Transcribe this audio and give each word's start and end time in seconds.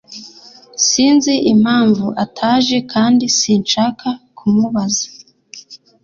Sinzi 0.87 1.33
impamvu 1.53 2.05
ataje 2.23 2.77
kandi 2.91 3.25
sinshaka 3.39 4.07
kumubaza. 4.37 5.05